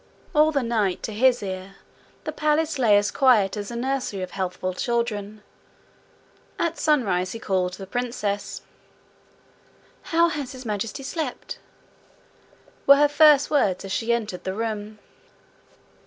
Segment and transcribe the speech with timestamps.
[0.33, 1.75] All the night, to his ear,
[2.23, 5.43] the palace lay as quiet as a nursery of healthful children.
[6.57, 8.63] At sunrise he called the princess.
[10.01, 11.59] 'How has His Majesty slept?'
[12.87, 14.97] were her first words as she entered the room.